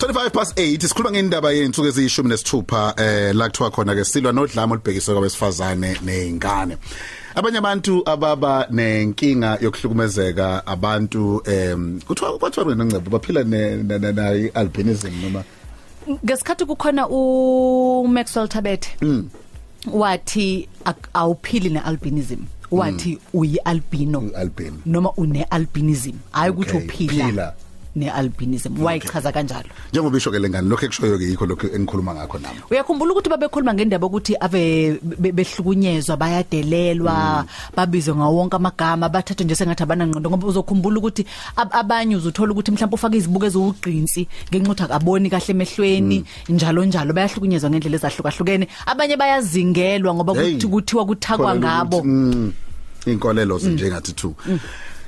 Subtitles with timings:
[0.00, 4.72] 25 past 8 sikhuluma ngendaba yensuku eziyishumi nesithupha eh la kuthiwa khona ke silwa nodlame
[4.72, 6.76] olubhekiswe kwabesifazane nezingane
[7.34, 15.44] abanye abantu ababa nenkinga yokuhlukumezeka abantu em kuthiwa kwathiwa ngengcebo baphila ne na albinism noma?
[16.24, 18.96] Ngesikhathi kukhona u Maxwell Tabete
[19.92, 22.38] wathi ak- awuphili nealbinism.
[22.70, 24.20] Wathi uyi albino
[24.86, 27.54] noma une albinism hayi ukuthi uphila.
[27.94, 27.96] Uphila.
[27.96, 29.68] nealbinism wayichaza kanjalo.
[29.92, 32.60] Njengoba isho ke lengane lokho ekushoyo ke yikho lokho engikhuluma ngakho nami.
[32.70, 37.44] Uyakhumbula ukuthi babekhuluma ngendaba ukuthi ave be- behlukunyezwa bayadelelwa
[37.76, 42.70] babizwe ngawo wonke amagama bathathwe nje sengathi abanangqondo ngoba uzokhumbula ukuthi ab- abanye uzuthola ukuthi
[42.70, 47.12] mhlawumbe ufake izibuko eziwugqinsi ngenxa akaboni kahle emehlweni njalo njalo.
[47.12, 48.68] Bayahlukunyezwa ngendlela ezahlukahlukene.
[48.86, 51.96] Abanye bayazingelwa ngoba Hey, kuthi kuthiwa kuthakwa khona ngabo.
[51.98, 52.52] ukuthi, mm,
[53.06, 54.34] inkolelo njengathi two.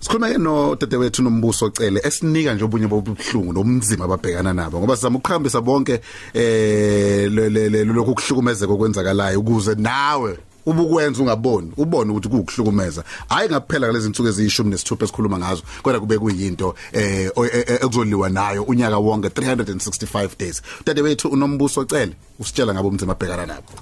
[0.00, 5.60] Sikhuluma no dadewethu nombuso cele esinika nje obunye bobuhlungu nomzima ababhekana nabo ngoba sizama ukukhambisa
[5.60, 6.00] bonke
[6.34, 14.28] eh lokhu kuhlukumezeka okwenzakalayo ukuze nawe ubukwenza ungaboni ubone ukuthi kukuhlukumeza hayi ngaphela kulezi insuku
[14.28, 19.28] eziyishumi nesithupha esikhuluma ngazo kodwa kube kuyinto eh o- e- e- ekuzoliwa nayo unyaka wonke
[19.28, 20.62] 365 days.
[20.86, 23.72] Dadewethu unombuso cele usitshela ngabo umzima abhekana nabo.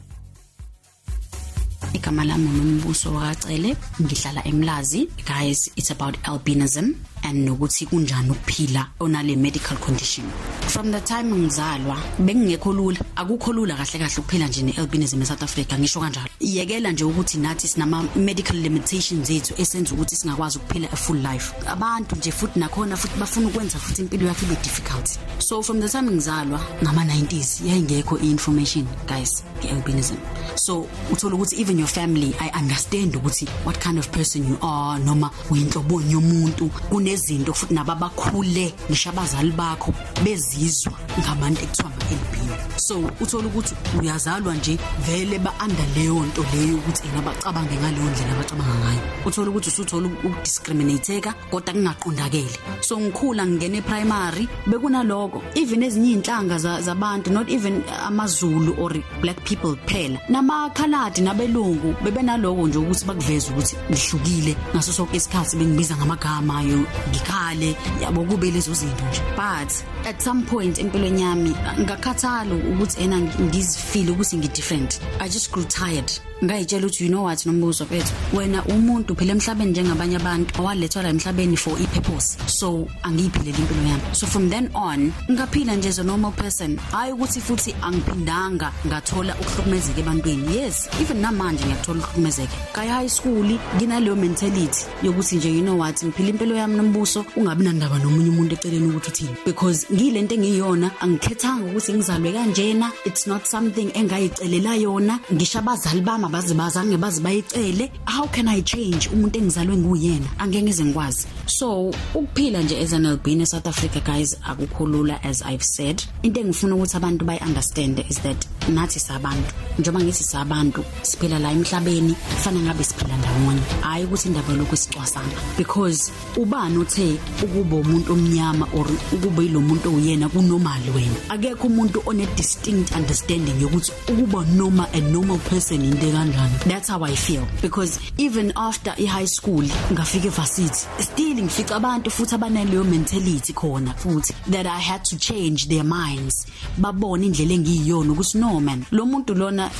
[1.97, 5.09] Igama lami unombuso wakacele ngihlala emlazi.
[5.27, 6.95] Guys it's about albinism.
[7.27, 10.25] And nokuthi kunjani ukuphila onale medical condition.
[10.69, 12.99] From the time ngizalwa bengingekho lula.
[13.17, 16.29] Akukho lula kahle kahle ukuphila nje nealbinism eSouth Africa ngisho kanjalo.
[16.41, 21.53] Iyekela nje ukuthi nathi sinama medical limitations zethu esenza ukuthi singakwazi ukuphila a full life.
[21.67, 25.19] Abantu nje futhi nakhona futhi bafuna ukwenza futhi impilo yakhe ibe difficult.
[25.39, 30.17] So from the time ngizalwa ngama 90s yayingekho information guys ngealbinism.
[30.55, 34.99] So uthola ukuthi even your family i understand ukuthi what kind of person you are
[35.05, 36.71] noma uyinhlobonye yomuntu
[37.17, 44.79] kunezinto futhi nababakhule ngisho abazali bakho bezizwa ngabantu ekuthiwa ama-albino so uthola ukuthi uyazalwa nje
[45.07, 49.01] vele ba-under leyo nto leyo ukuthi ena bacabange ngaleyo ndlela abacabanga ngayo.
[49.27, 52.59] Uthola ukuthi usuthola ukudiscriminateka kodwa kungaqondakele.
[52.81, 55.43] So ngikhula ngingena e-primary bekunaloko.
[55.55, 62.69] Even ezinye iy'nhlanga za- zabantu not even amazulu or black people kuphela namakhaladi nabelungu bebenaloko
[62.69, 68.75] nje ukuthi bakuveze ukuthi ngihlukile ngaso sonke isikhathi bengibiza ngamagama yo ngikhale yabo kube lezo
[68.75, 69.23] zinto nje.
[69.37, 75.01] But at some point empilweni yami ngakhathala ukuthi ena ngizifile ukuthi ngi-different.
[75.21, 76.13] I just grew tired.
[76.45, 81.09] Ngayitshela ukuthi you know what nombuzo mfethu wena umuntu phela emhlabeni njengabanye abantu owalethwa la
[81.09, 82.37] emhlabeni for i-purpose.
[82.47, 84.03] So angiyiphilela impilo yami.
[84.15, 86.77] So from then on ngaphila nje as a normal person.
[86.93, 90.57] Hayi ukuthi futhi angiphindanga ngathola ukuhlukumezeka ebantwini.
[90.57, 92.57] Yes even namanje ngiyakuthola ukuhlukumezeka.
[92.73, 97.65] Kaya high school nginaleyo mentality yokuthi nje you know what ngiphila impilo yami nombuso ungabi
[97.65, 99.37] nandaba nomunye umuntu eceleni ukuthi uthini.
[99.45, 102.93] Because ngilento engiyona angikhethanga ukuthi ngizalwe kanjena.
[103.05, 105.19] It's not something engayicelela yona.
[105.33, 107.91] Ngisho abazali bami abazi bazange bazi bayicele.
[108.07, 110.27] How can i change umuntu engizalwe nguyena?
[110.39, 111.27] Angeke ngize ngikwazi.
[111.47, 116.03] So ukuphila nje as an albino eSouth Africa guys akukhulula as i've said.
[116.23, 119.53] Into engifuna ukuthi abantu bayi understand is that nathi sabantu.
[119.79, 123.61] Njengoba ngithi sabantu siphila la emhlabeni kufana ngabe siphila ndawonye.
[123.81, 129.95] Hayi ukuthi indaba lokho sicwasana because ubani uthe ukuba umuntu omnyama or ukuba yilo muntu
[129.95, 131.17] oyena kunormal wena.
[131.29, 137.03] Akekho umuntu one distinct understanding yokuthi ukuba normal a normal person into kanjani that's how
[137.05, 137.47] i feel.
[137.63, 143.95] Because even after i high school ngafika evarsity still ngifica abantu futhi abanaleyo mentality khona
[143.95, 146.47] futhi that i had to change their minds.
[146.79, 149.71] Babone indlela engiyiyona ukuthi no man lo muntu lona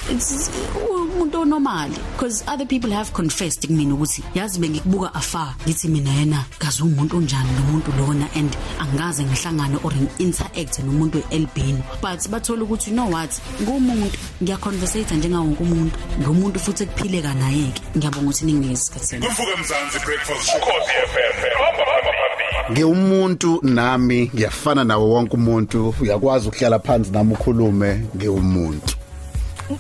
[1.17, 6.45] umuntu onormal because other people have confessed kumina ukuthi yazi bengikubuka afar ngithi mina yena
[6.59, 12.87] kazi umuntu onjani nomuntu lona and angaze ngihlangane or interact nomuntu wealbino but bathola ukuthi
[12.87, 13.31] you know what?
[13.63, 15.99] Ngumuntu ngiyaconversate njengawo wonke umuntu.
[16.21, 20.61] Ngomuntu futhi ekuphileka naye ke ngiyabonga ukuthi ninginikeze isikhathi senu Vuka mzansi breakfast show.
[20.61, 21.35] Khosi FM.
[21.59, 21.85] Hamba
[22.19, 22.73] phambili.
[22.73, 25.95] ngiwumuntu nami ngiyafana nawo wonke umuntu.
[26.01, 28.96] Uyakwazi ukuhlala phansi nami ukhulume ngiwumuntu.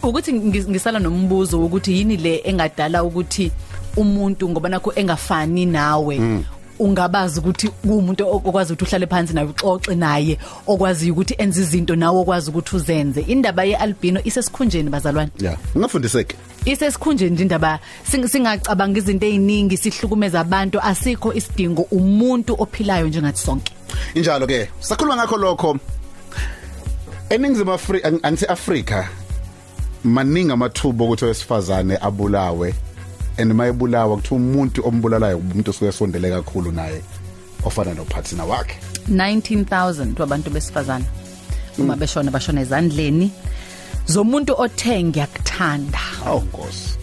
[0.02, 3.52] Ukuthi ngis- ngisala nombuzo ukuthi yini le engadala ukuthi
[3.96, 6.20] umuntu ngoba nakho engafani nawe
[6.78, 12.18] ungabazi ukuthi kuumuntu okwazi ukuthi uhlale phansi naye uxoxe naye okwazi ukuthi enze izinto nawe
[12.20, 13.20] okwazi ukuthi uzenze.
[13.20, 15.30] Indaba yealbino isesikhunjeni bazalwane?
[15.40, 17.78] Ya ngafundiseke isesikhunjeni nje indaba
[18.10, 23.72] sing- singacabanga izinto eziningi sihlukumeza abantu asikho isidingo umuntu ophilayo njengathi sonke.
[24.14, 25.78] Injalo ke sakhuluma ngakho lokho.
[27.30, 29.04] Eningizimu Afrika angithi Africa
[30.06, 32.74] maningi amathuba ukuthi owesifazane abulawe
[33.38, 37.02] and mayebulawa kuthi umuntu ombulalayo umuntu osuke esondele kakhulu naye
[37.64, 38.76] ofana no partner wakhe
[39.10, 41.04] 19000 wabantu besifazana
[41.78, 43.30] uma beshona bashona ezandleni.
[44.06, 45.98] Zomuntu othe ngiyakuthanda.
[46.26, 46.98] Awu nkosi.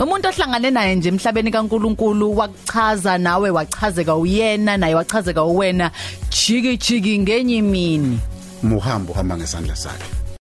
[0.00, 5.90] Umuntu ohlangane naye nje emhlabeni kaNkuluNkulu wakuchaza nawe wachazeka uyena naye wachazeka uwena.
[6.30, 8.18] Jiki jiki ngenye imini.
[8.62, 10.21] Muhambo uhamba ngesandla sakhe.